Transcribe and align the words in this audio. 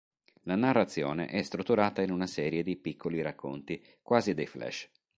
La 0.45 0.55
narrazione 0.55 1.27
è 1.27 1.43
strutturata 1.43 2.01
in 2.01 2.09
una 2.09 2.25
serie 2.25 2.63
di 2.63 2.75
piccoli 2.75 3.21
racconti, 3.21 3.79
quasi 4.01 4.33
dei 4.33 4.47
flash. 4.47 4.89